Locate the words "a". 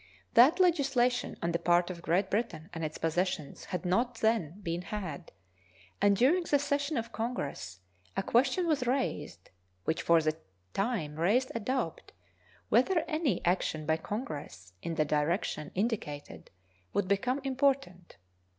8.17-8.23, 11.53-11.59